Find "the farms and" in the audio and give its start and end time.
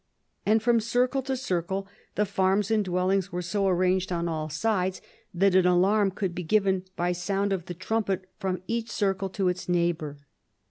2.15-2.83